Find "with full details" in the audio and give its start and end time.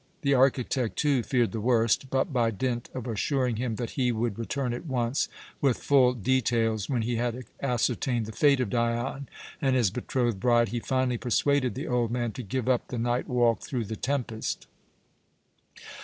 5.61-6.89